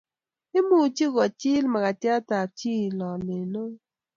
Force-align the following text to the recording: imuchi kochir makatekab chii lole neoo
imuchi 0.59 1.05
kochir 1.15 1.63
makatekab 1.73 2.49
chii 2.59 2.85
lole 2.99 3.37
neoo 3.51 3.73